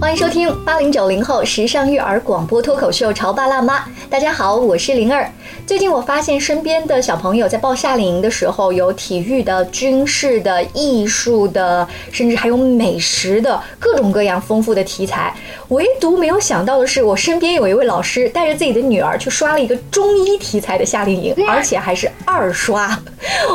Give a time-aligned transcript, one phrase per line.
[0.00, 3.78] 欢迎收听八零九零后时尚育儿广播脱口秀《潮爸辣妈》。
[4.08, 5.28] 大家好，我是灵儿。
[5.66, 15.34] 最近我发现身边的小朋友在报夏令营的时候，有体育的、军事的、艺术的，甚至还有美食的，各种各样丰富的题材。
[15.68, 22.98] 唯独没有想到的是，我身边有一位老师带着自己的女儿去刷了一个中医题材的夏令营， 而且还是二刷。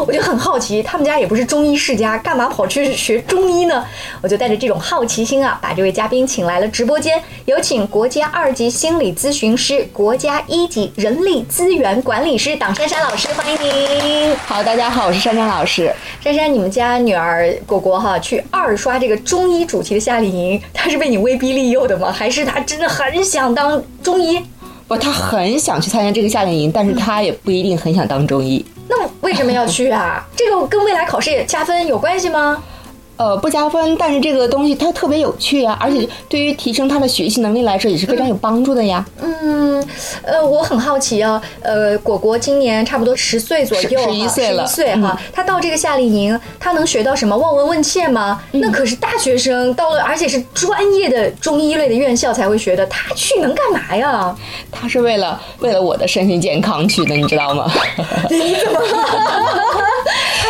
[0.07, 3.85] 我就很好奇，他们家也不是中医世家，干嘛跑去学中医呢？
[4.23, 14.35] 我就带着这种好奇心啊，把这位嘉宾请来了直播间，有请国家二级心理咨询师、国家一级人力资源管理师党珊珊老师，欢迎您。
[14.37, 15.93] 好，大家好，我是珊珊老师。
[16.23, 22.11] 珊珊，你们家女儿果果哈去二刷这个中医主题的夏令营，她是被你威逼利诱的吗？
[22.11, 24.41] 还是她真的很想当中医？
[24.87, 28.65] 不，她很想去参加这个夏令营，但是她也不一定很想当中医。
[28.87, 30.25] 那为什么要去啊？
[30.35, 32.63] 这个跟未来考试也加分有关系吗？
[33.19, 39.05] 呃，不加分，但是这个东西它特别有趣啊，而且对于提升他的学习能力来说也是非常有帮助的呀。
[39.21, 39.85] 嗯，
[40.21, 48.41] 呃，我很好奇啊，呃，果果今年差不多十岁左右，十一岁了，十一岁哈，他到这个夏令营，他能学到什么望闻问切吗？
[48.51, 54.33] 那可是大学生到了，而且是专业的中医类的院校才会学的，他去能干嘛呀？
[54.71, 57.69] 他是为了为了我的身心健康去的，你知道吗？
[58.29, 58.79] 你怎么？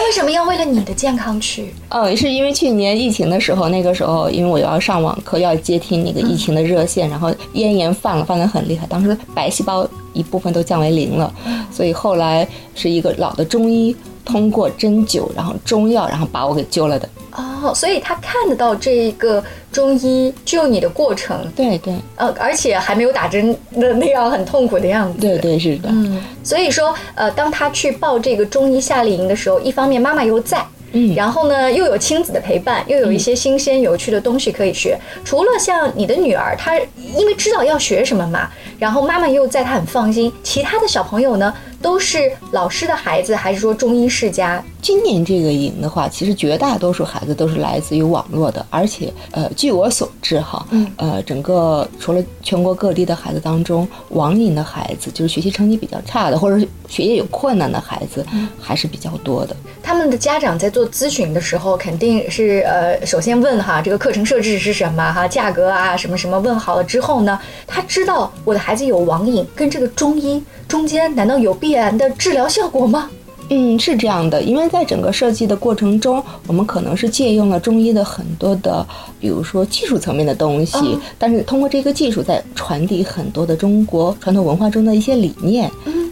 [0.09, 1.71] 他为什么要为了你的健康去？
[1.89, 11.31] 嗯，是因为去年疫情的时候，那个时候因为我要上网课，要接听那个疫情的热线，然后咽炎犯了，犯得很厉害，当时白细胞一部分都降为零了，
[11.71, 17.07] 所以后来是一个老的中医通过针灸，然后中药，然后把我给救了的。
[17.31, 25.19] 哦，所以他看得到这个中医救你的过程，对对，呃，而且还没有打针的那样很痛苦的样子。
[25.19, 25.89] 对对是的。
[25.89, 30.65] 嗯，所以说，呃，当他去报这个中医夏令营的时候，一方面妈妈又在。
[30.91, 34.97] 嗯，然后呢，又有亲子的陪伴，又有一些新鲜有趣的东西可以学。
[35.23, 36.79] 除了像你的女儿，她
[37.15, 38.49] 因为知道要学什么嘛，
[38.79, 40.33] 然后妈妈又在，她很放心。
[40.41, 44.63] 其他的小朋友呢，都是老师的孩子，还是说中医世家？
[44.81, 58.25] 今年这个营的话，其实绝大多数孩子都是来自于网络的，而且呃，据我所知哈，嗯呃，整个除了全国各地的孩子当中，网瘾的孩子，就是学习成绩比较差的，或者是学业有困难的孩子，
[58.59, 59.55] 还是比较多的。
[59.83, 73.09] 他们的家长在做咨询的时候，肯定是呃，首先问哈这个课程设置是什么哈，价格啊什么什么，问好了之后呢，他知道我的孩子有网瘾，跟这个中医中间难道有必然的治疗效果吗？
[73.49, 78.85] 嗯，是这样的，因为在整个设计的过程中，我们可能是借用了中医的很多的，
[79.19, 85.69] 比如说技术层面的东西，嗯但是通过这个技术在传递很多的中国传统文化中的一些理念。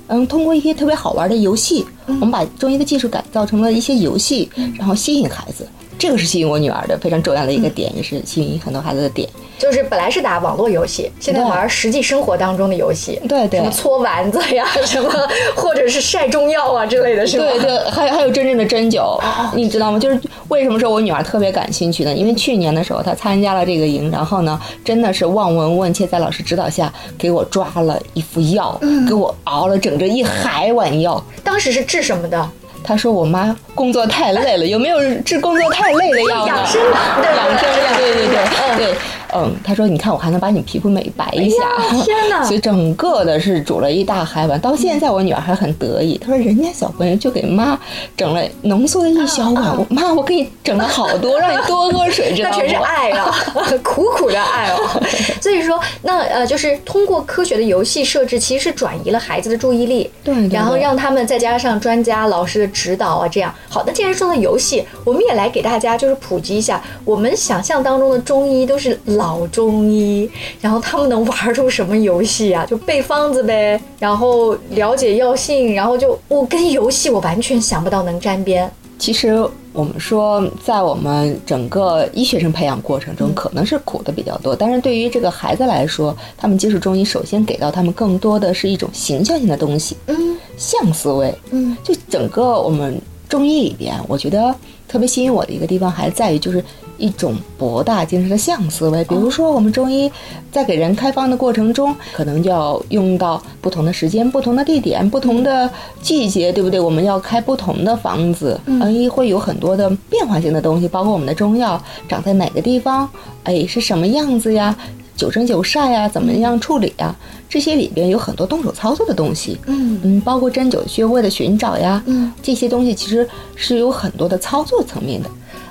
[0.10, 5.68] 嗯通过一些特别好玩的游戏，我们把中医的技术改造成了一些游戏，然后吸引孩子。
[5.98, 9.28] 这个是吸引我女儿的非常重要的一个点，也是吸引很多孩子的点。
[9.58, 15.10] 就是本来是打网络游戏，现在玩实际生活当中的游戏，对对什么搓丸子呀， 什么
[15.56, 17.46] 或者是晒中药啊之类的，是吧？
[17.46, 19.20] 对对，还有还有真正的针灸，
[19.56, 19.98] 你知道吗？
[19.98, 20.20] 就是
[20.50, 22.14] 为什么说我女儿特别感兴趣呢？
[22.14, 31.20] 因为去年的时候她参加了这个营，然后呢，真的是望闻问切，在老师指导下给我抓了一副药，给我熬了整整一海碗药。
[31.44, 32.48] 当时是治什么的？
[32.88, 36.54] 她说我妈工作太累了，有没有治工作太累的药呢？
[36.56, 38.96] 养生的对养生药，对对对嗯对。
[39.34, 41.58] 嗯，他说你看我还能把你皮肤美白一下。
[41.78, 47.78] 哎 天哪所以整个的是煮了一大海碗，到现在我女儿还很得意，她说人家小朋友就给妈
[48.16, 52.56] 整了浓缩的一小碗，我妈我给你整了好多，让你多喝水，知道吗？
[52.58, 53.36] 那全是爱啊，
[53.84, 55.02] 苦苦的爱哦。
[55.42, 63.54] 所以说，那呃，就是通过科学的游戏设置，其实是转移了孩子的注意力，对对对然后让他们再加上专家老师的指导啊，这样。
[63.70, 70.30] 好的，既然说到游戏，我们也来给大家就是普及一下，我们想象当中的中医都是老中医，
[70.62, 72.66] 然后他们能玩出什么游戏啊？
[72.70, 78.72] 就背方子呗，然后了解药性，然后就我跟游戏我完全想不到能沾边。
[79.00, 84.56] 其实我们说，在我们整个医学生培养过程中，可能是苦的比较多。
[84.56, 91.32] 但是对于这个孩子来说，他们接触中医，首先给到他们更多的是一种形象性的东西，嗯象思维。
[91.52, 93.00] 嗯，就整个我们
[93.30, 94.54] 中医里边，我觉得
[94.88, 96.64] 特别吸引我的一个地方，还在于就是
[96.98, 99.04] 一种博大精深的象思维。
[99.06, 100.12] 比如说，我们中医
[100.52, 105.70] 在给人开方的过程中，可能就要用到不同的时间、不同的地点、不同的
[106.02, 106.80] 季节，对不对？
[106.80, 113.10] 我们要开不同的方子，嗯，会有很多的变化性的东西，包括我们的中药长在哪个地方，
[113.44, 114.76] 哎，是什么样子呀？
[115.16, 117.16] 九蒸九晒呀，怎么样处理呀？
[117.50, 125.30] 这些里边有很多动手操作的东西，嗯嗯，包括针灸穴位的寻找呀，嗯，这些东西其实是有很多的操作层面的。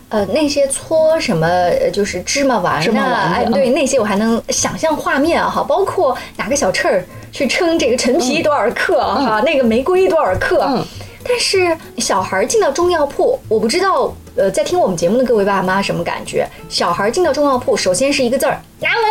[0.09, 10.65] 呃那些搓什么呃就是芝麻丸芝麻，丸哎对嗯那些我还能想象画面啊哈，包括拿个小秤儿去称这个陈皮多少克啊哈，那个玫瑰多少克。
[10.69, 10.85] 嗯
[11.29, 16.49] 但是小孩进到中药铺，我不知道，呃，在听我们节目的各位爸妈什么感觉？
[16.69, 19.06] 小孩进到中药铺，首先是一个字儿拿稳，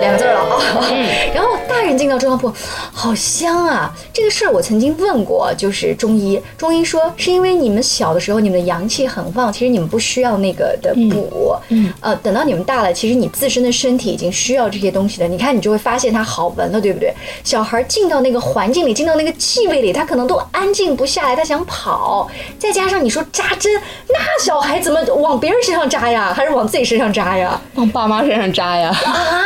[0.00, 0.86] 两个字儿了啊。
[1.34, 2.52] 然后大人进到中药铺，
[2.92, 3.92] 好香啊！
[4.12, 15.28] 这个事儿我曾经问过，就是中医，中医说是因为你们小的时候你们的阳气很旺，其实你们不需要那个的补，嗯呃，等到你们大了，其实你自身的身体已经需要这些东西了。
[15.28, 17.12] 你看，你就会发现它好闻了，对不对？
[17.44, 22.28] 小孩进到那个环境里，进到那个气味里，他可能都安静不下来，他想跑。
[22.58, 23.72] 再加上你说扎针，
[24.08, 27.60] 那小孩怎么往别人身上扎呀，还是往自己身上扎呀？
[27.74, 28.90] 往爸妈身上扎呀。
[29.04, 29.39] 啊，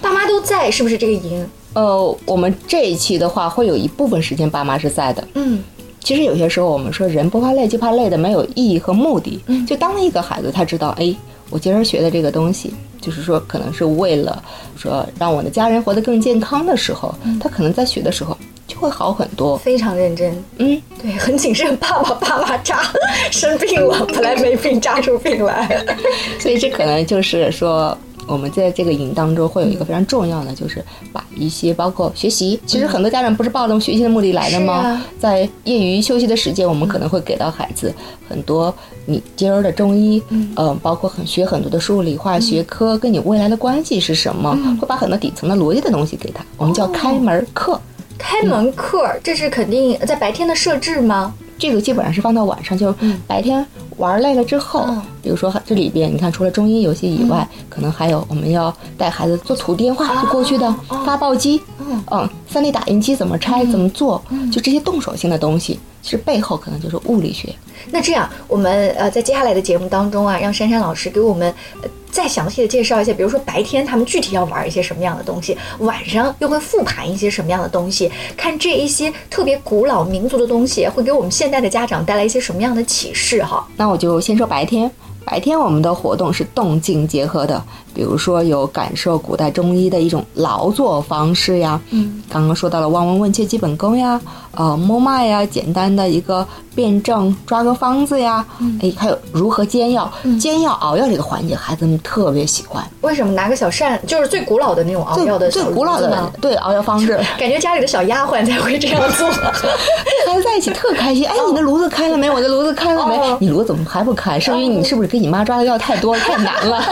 [0.00, 1.46] 爸妈都在，是不是这个营？
[1.74, 5.26] 呃，我们这一期的话，会有一部分时间爸妈是在的。
[5.34, 5.62] 嗯
[6.04, 9.40] 其实有些时候我们说人不怕累，就怕累的没有意义和目的。
[9.46, 11.14] 嗯就当一个孩子他知道，哎，
[11.48, 14.42] 我今儿学的这个东西，就是说可能是为了
[14.76, 18.36] 说让我的家人活得更健康的时候，嗯他可能在学的时候
[18.66, 19.56] 就会好很多。
[19.56, 22.82] 非常认真，嗯，对，很谨慎，爸爸爸妈扎
[23.30, 25.86] 生病了，本来没病扎出病来。
[26.40, 27.96] 所以这可能就是说。
[28.26, 35.02] 我们在这个营当中会有一个非常重要的，就是把一些包括学习，其实很多家长不是抱着学习的目的来的吗？
[35.18, 37.92] 在业余休息的时间，我们可能会给到孩子
[38.28, 38.74] 很多
[39.06, 47.80] 你今儿的中医，嗯、呃，包括很学很多的数理化学科跟你未来的关系是什么，会把很多底层的逻辑的东西给他，我们叫开门课。
[48.18, 51.34] 开门课，这是肯定在白天的设置吗？
[51.62, 52.92] 这个基本上是放到晚上，就
[53.24, 53.64] 白天
[53.98, 55.00] 玩累了之后，嗯。
[55.22, 60.74] 比如说这里边，你看除了中医游戏以外，可能还有我们要带孩子做土电话，就过去的
[61.06, 61.62] 发报机，
[62.10, 64.20] 嗯，三 D 打印机怎么拆、怎么做，
[64.50, 67.48] 就这些动手性的东西，其实背后可能就是物理学。
[67.90, 71.52] 那这样，我们呃在接下来的节目当中啊，让珊珊老师给我们、
[71.82, 83.66] 呃、再详细的介绍一下，比如说白天他们具体要玩一些什么样的东西，晚上又会复盘一些什么样的东西，看这一些特别古老民族的东西，会给我们现代的家长带来一些什么样的启示哈？
[83.76, 84.90] 那我就先说白天。
[85.24, 87.62] 白天我们的活动是动静结合的，
[87.94, 94.20] 比如说有感受古代中医的一种劳作方式呀，嗯，刚刚说到了望闻问切基本功呀，
[94.56, 98.44] 呃，摸脉呀，简单的一个辩证抓个方子呀，
[98.80, 100.10] 哎，还有如何煎药，
[100.40, 102.82] 煎药熬药这个环节，孩子们特别喜欢。
[103.02, 109.28] 为什么拿个小扇，就是最古老的那种熬药的小最古老的对熬药方式， 感觉家里的小丫鬟才会这样做。
[110.26, 111.26] 孩子在一起特开心。
[111.26, 112.30] 哎，你的炉子开了没？
[112.30, 113.36] 我的炉子开了没哦？
[113.40, 114.40] 你炉子怎么还不开？
[114.40, 116.82] 是因为你是不是给你妈抓的药太多 太难了？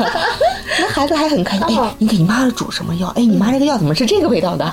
[0.91, 1.79] 那孩子还很开心。
[1.79, 3.07] 哦哎，你给你妈煮什么药？
[3.09, 4.65] 哎，你妈这个药怎么是这个味道的？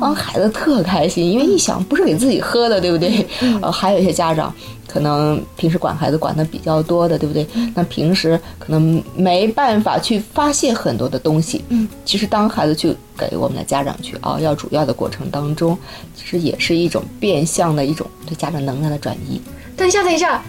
[0.00, 3.26] 啊，孩子特开心，因为一想不是给自己喝的，对不对？
[3.60, 4.52] 呃，还有一些家长
[4.86, 7.46] 可能平时管孩子管的比较多的，对不对？
[7.74, 11.64] 那平时可能没办法去发泄很多的东西。
[11.68, 15.76] 嗯，其实当孩子去给我们的家长去熬药煮药的过程当中，
[16.14, 19.40] 其实也是一种变相的一种对家长能量的转移。
[19.76, 20.42] 等一下，等一下。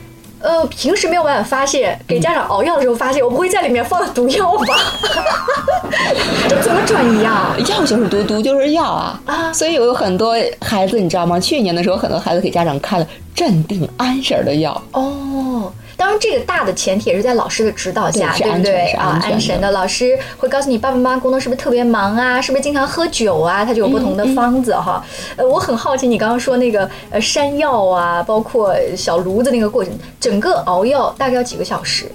[0.46, 4.66] 呃，平时没有办法发泄，给家长熬药的时候发泄，我不会在里面放了毒药吧？
[6.48, 7.56] 这怎么转移啊？
[7.68, 9.20] 药就是毒，毒就是药啊！
[9.26, 11.40] 啊所以有很多孩子，你知道吗？
[11.40, 14.80] 去年的时候，很多孩子给家长开了镇定安神的药。
[14.92, 19.20] 哦，当然，这个大的前提也是在老师的指导下，对对不对啊？
[19.24, 22.42] 安神的老师会告诉你，爸爸妈妈工作是不是特别忙啊？
[22.42, 23.64] 是不是经常喝酒啊？
[23.64, 25.04] 他就有不同的方子哈。
[25.36, 32.06] 呃，我很好奇，你刚刚说那个呃山药啊，包括小炉子那个过程，整个熬药大概要几个小时？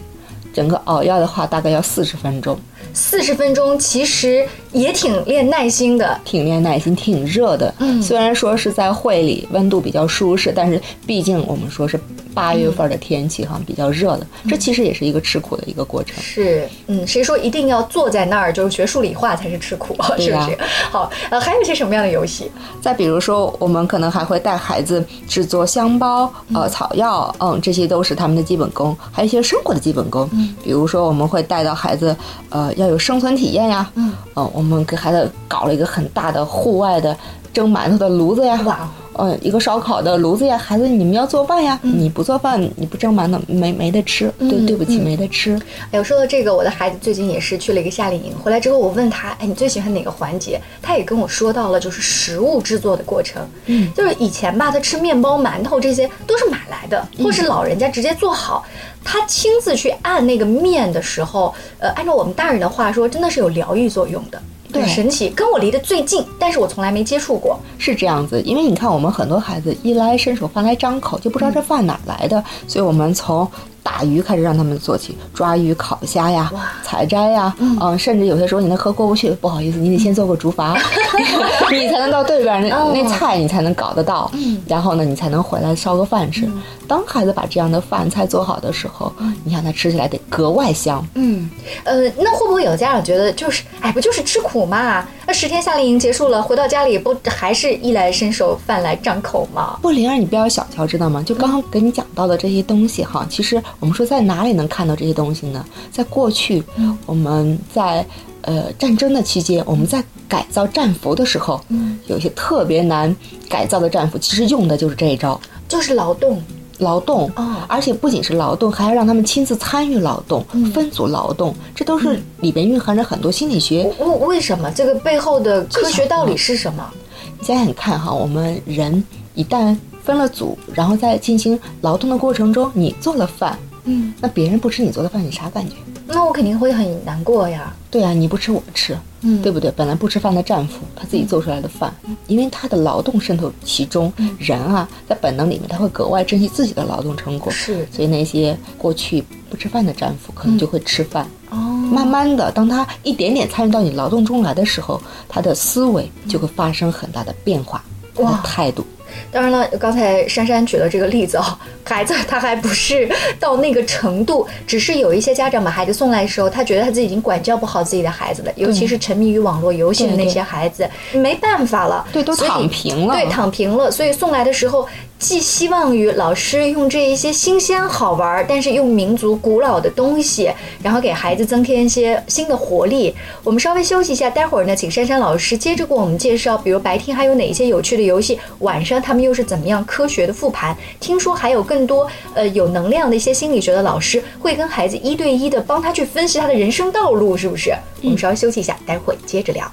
[0.52, 2.58] 整个熬药的话，大概要四十分钟，
[2.92, 6.20] 四十分钟，其实也挺练耐心的。
[6.24, 7.72] 挺练耐心，挺热的。
[7.78, 11.98] 嗯虽然说是在会里温度比较舒适，但是毕竟我们说是
[12.40, 16.16] 八月份的天气哈，比较热的，这其实也是一个吃苦的一个过程。
[16.22, 20.58] 是，嗯，谁说一定要坐在那儿就是学数理化才是吃苦， 是不对呀是？
[20.90, 22.50] 好，呃，还有一些什么样的游戏？
[22.80, 30.28] 再比如说，我们可能还会带孩子制作香包、呃草药，嗯，这些都是他们的基本功，还有一些生活的基本功。
[30.32, 32.16] 嗯，比如说我们会带到孩子，
[32.48, 33.90] 呃，要有生存体验呀。
[33.96, 37.16] 嗯，呃，我们给孩子搞了一个很大的户外的
[37.52, 38.58] 蒸馒头的炉子呀。
[38.64, 38.88] 哇，
[39.20, 45.60] 呃，一个烧烤的炉子呀，孩子你们要做饭呀，你不做饭，你不蒸馒头，没没得吃，对，对不起，没得吃。
[45.90, 50.58] 哎呦，说到这个，我的孩子最近也是去了一个夏令营，回来之后我问他，哎，你最喜欢哪个环节？
[50.80, 53.46] 他也跟我说到了，就是食物制作的过程。
[53.66, 58.64] 嗯，就是以前吧，他吃面包、馒头这些都是买来的，或是老人家直接做好。
[59.04, 65.30] 他亲自去按那个面的时候，呃，按照我们大人的话说，真的是有疗愈作用的，对很神奇。
[65.30, 67.58] 跟我离得最近，但是我从来没接触过。
[67.78, 73.50] 是这样子，因为你看，我们很多孩子一来伸手饭来张口，就不知道这饭哪儿来的，所以我们从
[73.90, 76.50] 打鱼开始让他们做起，抓鱼、烤虾呀，
[76.84, 80.78] 采摘呀，嗯，甚至有些时候你那河过不去，不好意思，你得先做个竹筏，
[81.72, 86.48] 你才能到对边那那菜你才能搞得到，嗯然后呢，你才能回来烧个饭吃。
[86.86, 89.12] 当孩子把这样的饭菜做好的时候，
[89.44, 91.04] 你想他吃起来得格外香。
[91.14, 91.50] 嗯，
[91.84, 95.04] 呃，那会不会有家长觉得就是，哎，不就是吃苦嘛？
[95.26, 99.78] 那十天夏令营结束了，回到家里不还是衣来伸手、饭来张口吗？
[99.82, 101.22] 不，灵儿，你不要小瞧，知道吗？
[101.24, 105.64] 就刚刚给你讲到的这些东西哈，其实我们说在哪里能看到这些东西呢？
[105.90, 106.62] 在过去，
[107.06, 108.06] 我们在
[108.42, 111.60] 呃战争的期间，我们在改造战俘的时候，
[112.06, 113.14] 有一些特别难
[113.48, 116.40] 改造的战俘，其实用的就是这一招，就是劳动。
[116.78, 123.82] 劳动啊，而且不仅是劳动，还要让他们亲自参与劳动、分组劳动，这都是里边蕴含着很多心理学。
[123.98, 124.70] 为为什么？
[124.70, 126.90] 这个背后的科学道理是什么？
[127.38, 133.58] 你想想看哈，我们人一旦分了组，然后在进行劳动的过程中，你做了饭，
[133.90, 135.74] 嗯，那别人不吃你做的饭，你啥感觉？
[136.06, 137.74] 那我肯定会很难过呀。
[137.90, 139.70] 对啊，你不吃我吃，嗯，对不对？
[139.76, 141.92] 本来不吃饭的战俘，他自己做出来的饭，
[142.28, 147.50] 因为他的劳动渗透其中，人啊，在本能里面他会格外珍惜自己的劳动成果。
[147.52, 151.26] 是，所以那些过去不吃饭的战俘，可能就会吃饭。
[151.50, 158.84] 哦，慢慢的，当他一点点参与到你劳动中来的时候，他的思维就会发生很大的变化，他的，态度。
[159.30, 161.44] 当然了，刚才珊珊举了这个例子哦，
[161.84, 174.86] 孩子他还不是到那个程度，只是有一些家长把孩子送来的时候，他觉得他自己已经管教不好自己的孩子了，尤其是沉迷于网络游戏的那些孩子，没办法了，对，都躺平了，对，躺平了，所以送来的时候。
[175.20, 180.50] 寄希望于老师用这一些新鲜好玩，但是用民族古老的东西，
[180.82, 183.14] 然后给孩子增添一些新的活力。
[183.44, 190.74] 我们稍微休息一下，待会儿呢，请珊珊老师接着给我们介绍，比如白天还有哪些有趣的游戏，晚上他们又是怎么样科学的复盘。
[190.98, 197.74] 听说还有更多呃有能量的一些心理学的老师会跟孩子一对一的帮他去分析他的人生道路，是不是？
[198.02, 199.70] 我们稍微休息一下，待会儿接着聊。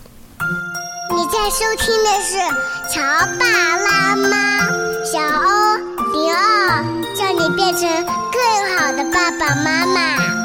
[1.16, 2.38] 你在收听的是
[2.94, 3.02] 《乔
[3.40, 4.84] 爸拉妈》。
[5.10, 5.78] 小欧
[6.12, 6.84] 迪奥，
[7.16, 10.37] 叫你变成更好的爸爸妈妈。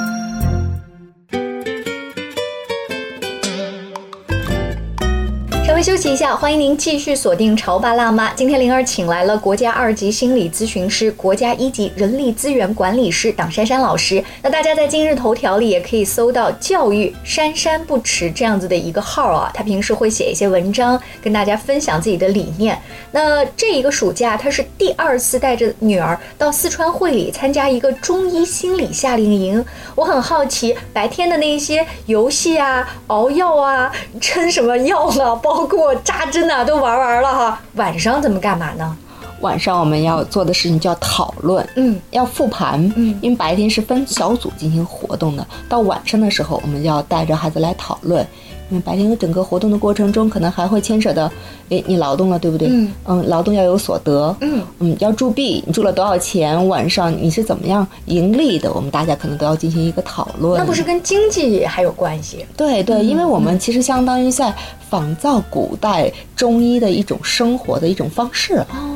[5.82, 8.30] 休息一下，欢迎您继续锁定《潮爸辣妈》。
[8.36, 14.22] 今天灵儿请来了国家二级心理咨询师、国家一级人力资源管理师党珊珊老师。
[14.42, 22.80] 那大家在今日头条里也可以搜到“教育珊珊不迟”这样子的一个号啊，他平时会写一些文章，跟大家分享自己的理念。
[23.10, 29.64] 那这一个暑假，他是第二次带着女儿到四川会理参加一个中医心理夏令营。
[29.96, 35.34] 我很好奇，白天的那些游戏啊、熬药啊、撑什么药呢？
[35.42, 37.58] 包包括扎针啊，都玩完了哈。
[37.76, 38.94] 晚上怎么干嘛呢？
[39.40, 48.24] 晚上我们要做的事情叫讨论，嗯，要复盘，嗯，因为白天是分小组进行活动的，到晚上的时候，我们要带着孩子来讨论。
[48.72, 51.30] 因为白天的整个活动的过程中，可能还会牵扯到，
[51.68, 52.68] 哎，你劳动了，对不对？
[52.68, 56.66] 嗯嗯，劳动要有所得，嗯嗯，要铸币，你铸了多少钱？
[56.68, 58.72] 晚上你是怎么样盈利的？
[58.72, 60.58] 我们大家可能都要进行一个讨论。
[60.58, 62.46] 那不是跟经济还有关系？
[62.56, 64.54] 对对，因为我们其实相当于在
[64.88, 68.54] 仿造古代中医的一种生活的一种方式。
[68.70, 68.91] 哦，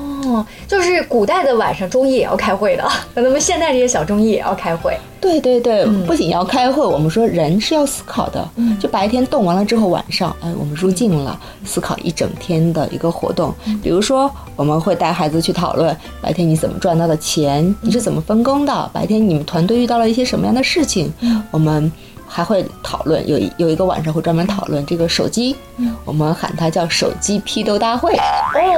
[0.67, 4.97] 就是古代的晚上中医也要开会的，那咱们现在这些小中医也要开会。
[5.21, 8.49] 对对对，不仅要开会，我们说人是要思考的。
[8.57, 13.53] 嗯，就白天动完了之后，晚上，哎，我们入境了，思考一整天的一个活动。
[13.83, 21.13] 比如说，我们会带孩子去讨论白天你怎么赚到的钱，你是怎么分工的，白天你们团队遇到了一些什么样的事情，
[21.51, 21.91] 我们。
[22.27, 25.57] 还会讨论，有有一个晚上会专门讨论这个手机，
[26.05, 28.15] 我们喊它叫手机批斗大会。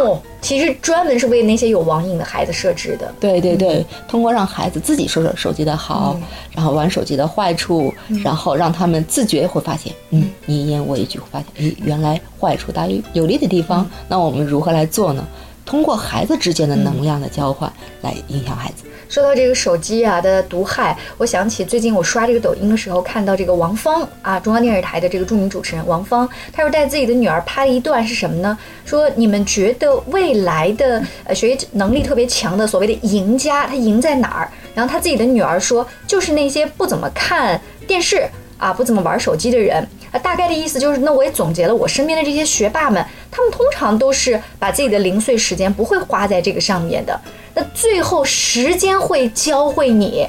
[0.00, 3.12] 哦，其实专门是为那些有网瘾的孩子设置的。
[3.18, 6.16] 对对对，通过让孩子自己说说手机的好，
[6.54, 15.26] 然后玩手机的坏处，然后让他们自觉会发现，嗯，你一言我一句会发现，诶，原来坏处大于有利的地方，那我们如何来做呢？
[15.68, 17.70] 通过孩子之间的能量的交换
[18.00, 18.84] 来影响孩子。
[19.06, 28.56] 说到这个手机啊的毒害，我想起最近我刷这个抖音的时候，看到这个王芳啊，中央电视台的这个著名主持人王芳，她说带自己的女儿拍了一段是什么呢？
[28.86, 34.48] 说你们觉得未来的呃学习能力特别强的所谓的赢家，他赢在哪儿？
[34.74, 39.86] 然后他自己的女儿说，就是那些不怎么看电视啊，不怎么玩手机的人。
[40.10, 47.20] 啊，大概的意思就是，那我也总结了我身边的这些学霸们，他们通常都是把自己的零碎时间不会花在这个上面的。
[47.54, 50.26] 那最后时间会教会你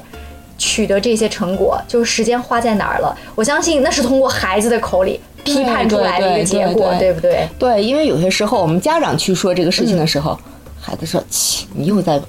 [0.57, 3.15] 取得这些成果，就是时间花在哪儿了。
[3.35, 7.47] 我相信那是通过孩子的口里批判出来的一个结果，对不对？
[7.57, 10.37] 对，因为有些时候我们家长去说这个事情的时候，
[10.81, 12.19] 孩子说：“切，你又在。”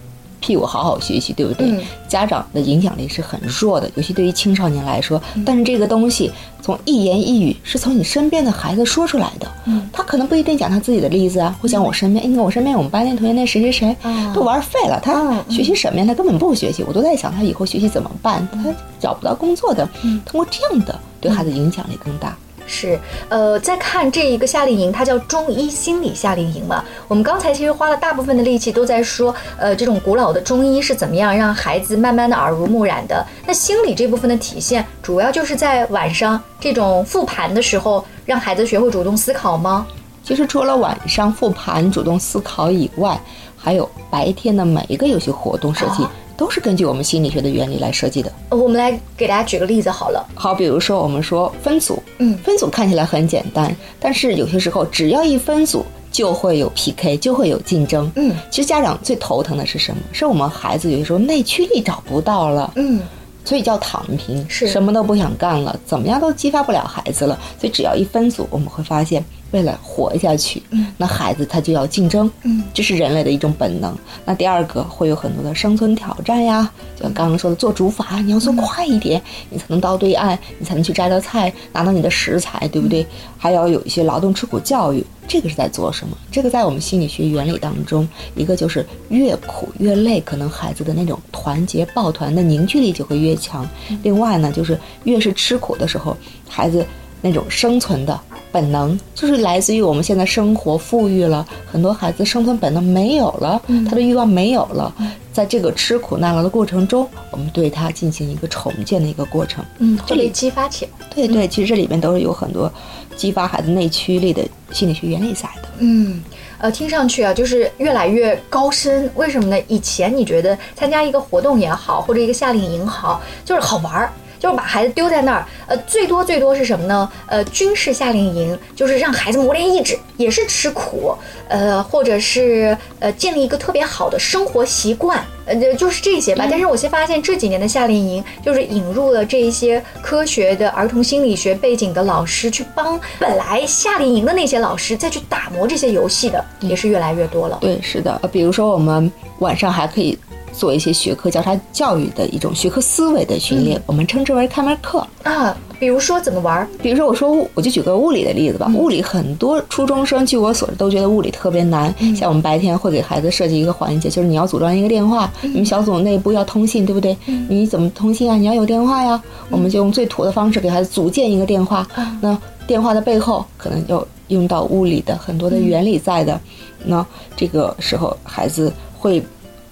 [0.41, 1.71] 屁股好好学习，对不对？
[1.71, 5.23] 嗯家长的影响力是很弱的，尤其对于青少年来说。
[5.47, 6.29] 但是这个东西
[6.61, 16.05] 从一言一语是从你身边的孩子说出来的，嗯他可能不一定讲他自己的例子啊，会讲我身边，哎，你看我身边我们班那同学那谁谁谁啊都玩废了，他学习什么呀？
[16.05, 16.83] 他根本不学习。
[16.83, 18.65] 我都在想他以后学习怎么办，他
[18.99, 19.89] 找不到工作的。
[20.03, 22.37] 嗯通过这样的对孩子影响力更大。
[22.67, 22.99] 是，
[23.29, 26.85] 呃，在看这一个夏令营，它叫中医心理夏令营嘛。
[27.09, 33.27] 我们刚才其实花了大部分的力气都在说，呃，这种古老的中医是怎么样让孩子慢慢的耳濡目染的。
[33.47, 39.87] 那心理这部分的体现，主要就是在晚上这种复盘的时候，让孩子学会主动思考吗？
[40.23, 43.21] 其实除了晚上复盘、主动思考以外，
[43.57, 48.33] 还有白天的每一个游戏活动设计啊，都是根据我们心理学的原理来设计的。
[48.49, 50.27] 呃我们来给大家举个例子好了。
[50.35, 58.11] 好，比如说我们说分组，嗯分组看起来很简单，但是有些时候只要一分组，就会有 PK，就会有竞争。
[58.17, 60.01] 嗯其实家长最头疼的是什么？
[60.15, 63.03] 是我们孩子有些时候内驱力找不到了，嗯
[63.45, 67.39] 所以叫躺平，是什么都不想干了，怎么样都激发不了孩子了。
[67.61, 73.97] 所以只要一分组，我们会发现，为了活下去，嗯那孩子他就要竞争，嗯这是人类的一种本能。
[74.25, 83.07] 那第二个会有很多的生存挑战呀，就像刚刚说的做竹筏，你要做快一点，你才能到对岸，你才能去摘到菜，拿到你的食材，对不对？
[83.37, 86.17] 还要有一些劳动吃苦教育，这个是在做什么？
[86.31, 93.69] 这个在我们心理学原理当中，一个就是越苦越累，可能孩子的那种团结抱团的凝聚力就会越强。
[94.03, 96.17] 另外呢，就是越是吃苦的时候，
[96.49, 96.85] 孩子
[97.23, 98.21] 那种生存的
[98.53, 104.93] 本能，就是来自于我们现在生活富裕了，很多孩子生存本能没有了，他的欲望没有了，
[105.33, 109.65] 在这个吃苦耐劳的过程中，我们对他进行一个重建的一个过程。
[109.79, 110.91] 嗯，这里激发起来。
[111.15, 112.73] 对对，其实这里面都是有很多
[113.17, 115.69] 激发孩子内驱力的心理学原理在的。
[115.79, 116.23] 嗯，
[116.59, 119.11] 呃，听上去啊，就是越来越高深。
[119.15, 119.61] 为什么呢？
[119.67, 124.13] 以前你觉得参加一个活动也好，或者一个夏令营好，就是好玩儿。
[124.41, 127.09] 就是把孩子丢在那儿，呃，最多最多是什么呢？
[127.27, 131.15] 呃，军事夏令营就是让孩子磨练意志，也是吃苦，
[131.47, 136.47] 呃，或者是呃建立一个特别好的生活习惯，呃，就就是这些吧。
[136.51, 147.59] 但是我先发现这几年的夏令营，就是引入了这一些科学的儿童心理学背景的老师，去帮本来夏令营的那些老师再去打磨这些游戏的，也是越来越多了。
[147.61, 150.19] 对，是的，呃，比如说我们晚上还可以
[150.61, 155.07] 做一些学科交叉教育的一种学科思维的训练，我们称之为开门课。
[155.23, 156.69] 啊，比如说怎么玩儿？
[156.83, 158.71] 比如说，我说我就举个物理的例子吧。
[158.75, 161.95] 物理很多初中生，据我所知，都觉得物理特别难。
[162.15, 167.17] 像我们白天会给孩子设计一个环节，就是你要组装一个电话，你们小组内部要通信，对不对？
[167.49, 168.37] 你怎么通信啊？
[168.37, 169.19] 你要有电话呀。
[169.49, 171.89] 我们就用最土的方式给孩子组建一个电话。
[172.21, 176.39] 那电话的背后可能就用到物理的很多的原理在的。
[176.85, 179.23] 那这个时候，孩子会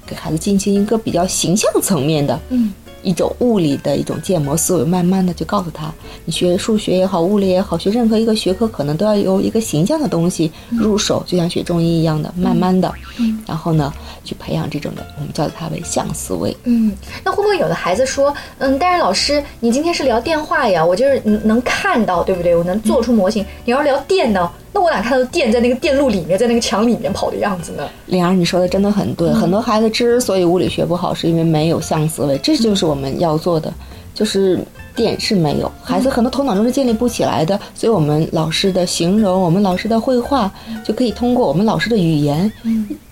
[0.09, 2.73] 给孩子进行一个比较形象层面的，嗯。
[3.05, 5.91] 一种物理的一种建模思维，慢慢的就告诉他，
[6.25, 13.95] 你学数学也好，物理也好，学任何一个学科，可能都要由一个形象的东西入手，就像学中医一样的，慢慢的，嗯然后呢，
[14.25, 16.55] 去培养这种的，我们叫它为象思维。
[16.65, 16.93] 嗯，
[17.25, 22.55] 那会不会有的孩子说，嗯，但是老师，你今天是聊电话呀，我就是能能看到，对不对？
[22.57, 23.47] 我能做出模型。
[23.65, 27.89] 你要是聊电呢，那我哪看到电在那个电路里面，在那个墙里面跑的样子呢？
[28.07, 33.73] 玲儿，你说的真的很对，很多孩子之所以物理学不好，是因为没有象思维，这就是我们要做的，
[34.15, 34.59] 就是
[34.95, 40.51] 电是没有，孩子很多头脑中是建立不起来的，所以我们老师的形容，我们老师的绘画，
[40.85, 42.51] 就可以通过我们老师的语言，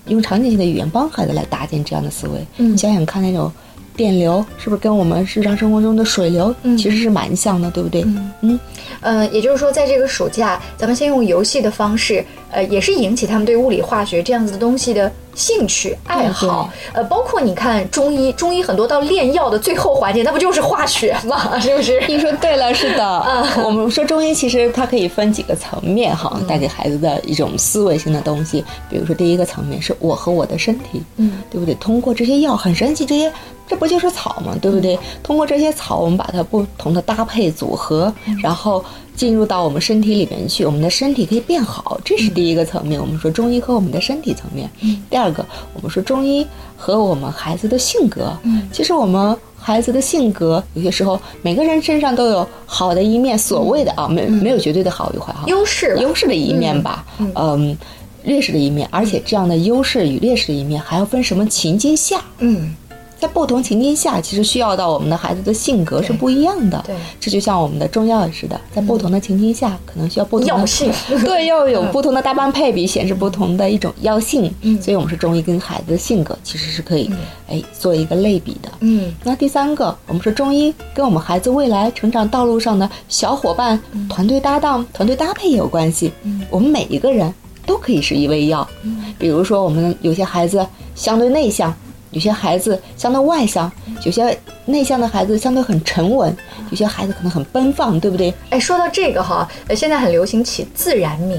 [0.06, 2.46] 用场景性的语言帮孩子来搭建这样的思维。
[2.58, 2.72] 嗯。
[2.72, 3.50] 你想想看，那种
[3.96, 8.04] 电流是不是跟我们日常生活中的水流嗯其实是蛮像的，对不对？
[8.42, 8.58] 嗯
[9.00, 12.24] 呃，也就是说，在这个暑假，咱们先用游戏的方式，
[12.56, 16.72] 呃，也是引起他们对物理、化学这样子的东西的兴趣爱好。
[16.94, 21.56] 呃，包括你看中医，中医很多到炼药的最后环节，那不就是化学吗？
[21.60, 22.02] 是不是？
[22.08, 23.22] 你说对了，是的。
[23.62, 28.64] 我们说中医其实它可以分几个层面哈，带给孩子的一种思维性的东西。
[28.88, 31.74] 比如说第一个层面是我和我的身体，嗯，对不对？
[31.74, 33.30] 通过这些药很神奇，这些
[33.68, 34.56] 这不就是草吗？
[34.62, 34.98] 对不对？
[35.22, 38.10] 通过这些草，我们把它不同的搭配组合，
[38.42, 38.82] 然后
[39.16, 43.00] 进入到我们身体里面去，我们的身体可以变好，这是第一个层面。
[43.00, 44.70] 我们说中医和我们的身体层面。
[45.08, 48.36] 第二个，我们说中医和我们孩子的性格。
[48.44, 57.78] 嗯其实我们孩子的性格，有些时候每个人身上都有好的一面，所谓的啊，没没有绝对的好与坏哈，优势优势的一面吧，嗯嗯，
[58.22, 62.76] 劣势的一面，而且这样的优势与劣势的一面还要分什么情境下，嗯
[63.18, 66.82] 在不同情境下，其实需要到我们的孩子的性格是不一样的。
[66.86, 70.92] 对，这就像我们的中药似的，在不同的情境下，可能需要不同的药性。
[71.24, 74.52] 对，要有不同的搭班配比，显示不同的一种药性。
[74.60, 77.10] 嗯，所以我们是中医跟孩子的性格其实是可以
[77.48, 78.70] 哎做一个类比的。
[78.80, 86.12] 嗯，那第三个，我们说中医跟我们孩子未来成长道路上的小伙伴、团队搭档、团队搭配也有关系。
[86.22, 87.32] 嗯，我们每一个人
[87.64, 88.68] 都可以是一味药。
[88.82, 91.74] 嗯，比如说我们有些孩子相对内向。
[92.16, 93.70] 有些孩子相对外向，
[94.02, 96.34] 有些内向的孩子相对很沉稳，
[96.70, 98.32] 有些孩子可能很奔放，对不对？
[98.48, 101.38] 哎，说到这个哈，呃，现在很流行起自然名，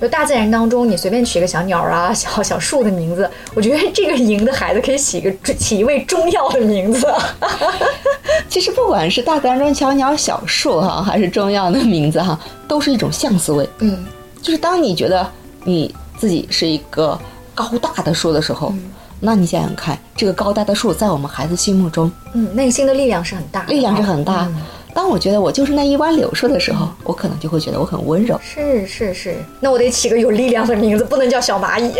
[0.00, 7.12] 就大自然当中你随便取个小鸟啊、 小小树的名字，我觉得这个营的孩子可以起一个 起一位中药的名字。
[8.48, 13.68] 其实不管是大自然中小鸟、小树哈，还是中药的名字哈，都是一种象思维。
[13.80, 14.06] 嗯，
[14.40, 15.28] 就是当你觉得
[15.64, 17.18] 你自己是一个
[17.52, 18.72] 高大的树的时候。
[19.24, 24.46] 那你想想看，这个高大的树在我们孩子心目中，嗯，内心的力量是很大，力量是很大。
[24.92, 28.38] 当我觉得我就是那一弯柳树的时候，我可能就会觉得我很温柔。
[28.44, 31.90] 是是是，那我得起个有力量的名字，不能叫小蚂蚁。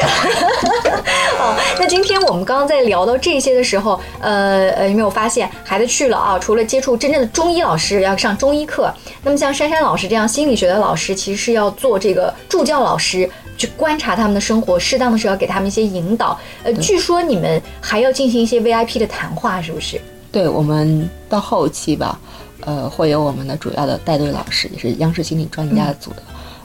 [1.41, 6.39] 哦，那今天我们刚刚在聊到这些的时候，呃呃，有没有发现孩子去了啊？
[6.39, 13.29] 除了接触真正的中医老师，要上中医课，那么像珊珊老师这样心理学的老师，其实是要做这个助教老师。
[13.57, 16.39] 去观察他们的生活，适当的时候给他们一些引导。
[16.63, 20.01] 呃，据说你们还要进行一些 VIP 的谈话，是不是？
[20.33, 22.19] 对，我们到后期吧，
[22.63, 26.23] 呃，会有我们的主要的带队老师，也是央视心理专家组的，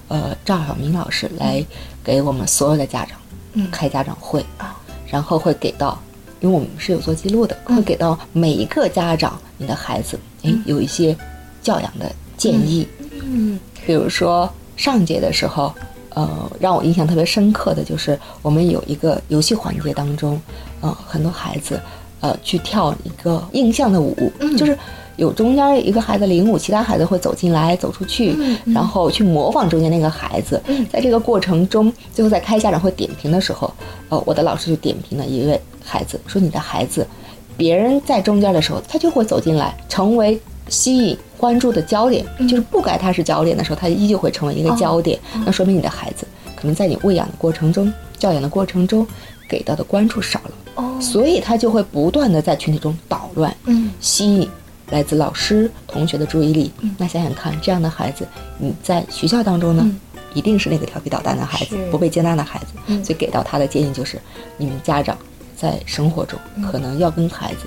[0.08, 1.63] 呃，赵晓明老师来
[2.04, 4.75] 给我们所有的家长开家长会啊，
[5.08, 6.02] 然后会给到，
[6.39, 11.15] 因为我们是有做记录的，会给到每一个家长，你的孩子，哎，有一些
[11.62, 12.88] 教养的建议。
[13.21, 15.71] 嗯，比如说上节的时候。
[16.15, 20.39] 呃，让我印象特别深刻的就是我们有一个游戏环节当中，
[20.82, 21.80] 呃，很多孩子，
[22.19, 24.78] 呃，去跳一个印象的舞，就是
[25.17, 30.62] 有中间一个孩子领舞，其他孩子会走进来、走出去，然后去模仿中间那个孩子。
[30.91, 33.72] 在这个过程中，最后在开家长会点评的时候，
[34.10, 37.06] 呃，我的老师就点评了一位孩子，说你的孩子，
[37.56, 40.39] 别人在中间的时候，他就会走进来，成为。
[40.69, 45.19] 吸引关注的焦点，就是不该他是焦点的时候，他依旧会成为一个焦点。
[45.45, 49.05] 那说明你的孩子可能在你喂养的过程中、教养的过程中，
[49.47, 50.51] 给到的关注少了。
[50.75, 54.49] 哦，所以他就会不断的在群体中捣乱，嗯，吸引
[54.91, 56.71] 来自老师、同学的注意力。
[56.97, 58.27] 那想想看，这样的孩子，
[58.58, 59.89] 你在学校当中呢，
[60.34, 63.03] 一定是那个调皮捣蛋的孩子，不被接纳的孩子。
[63.03, 64.19] 所以给到他的建议就是，
[64.58, 65.17] 你们家长
[65.55, 66.39] 在生活中
[66.71, 67.65] 可能要跟孩子。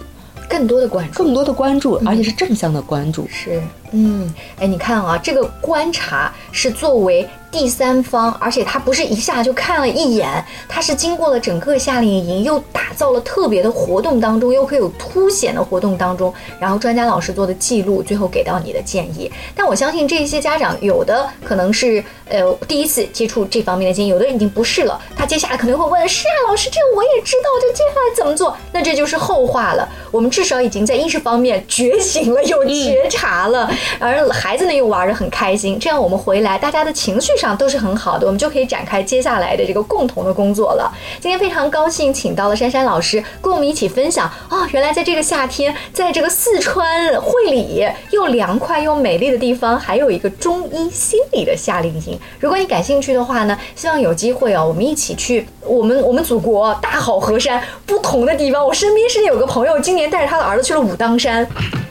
[0.53, 3.27] 更多的关注，更多的关注，而且是正向的关注。
[3.31, 3.63] 是，
[3.93, 7.27] 嗯，哎，你看啊，这个观察是作为。
[7.53, 19.31] 第三方，而且他不是一下就看了一眼，他是经过了整个夏令营，又打造了特别的活动当中，又可以有凸显的活动当中，然后专家老师做的记录，最后给到你的建议。
[19.55, 24.99] 但我相信这些家长有的可能是呃第一次接触这方面的建议，有的人已经不是了。
[25.15, 28.57] 他接下来可能会问：是啊，老师，这个我也知道，就接下来怎么做？
[28.73, 29.87] 那这就是后话了。
[30.11, 35.79] 我们至少已经在意识方面觉醒了，有觉察了，而孩子呢又玩得很开心。
[35.79, 37.31] 这样我们回来，大家的情绪。
[37.43, 40.89] 上都是很好的，我们就可以展开接下来的这个共同的工作了。
[41.21, 52.17] 今天非常高兴，请到了珊珊老师，跟我们一起分享啊，原来在这个夏天，在这个四川会理又凉快又美丽的地方，还有一个中医心理的夏令营。
[52.39, 58.65] 如果你感兴趣的话呢，希望有机会啊，我们一起去我们 我们祖国大好河山不同的地方。
[58.65, 61.45] 我身边是有个朋友，今年带着他的儿子去了武当山。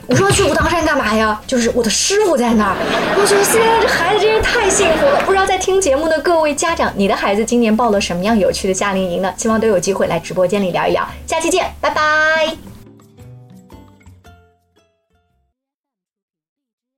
[0.07, 1.39] 我说去武当山干嘛呀？
[1.47, 2.75] 就是我的师傅在那儿。
[3.17, 5.21] 我觉得现在这孩子真是太幸福了。
[5.25, 9.33] 不知道在听节目的各位家长，你的孩子今年报了什么样有趣的夏令营呢？
[9.37, 11.07] 希望都有机会来直播间里聊一聊。
[11.25, 12.70] 下期见，拜拜。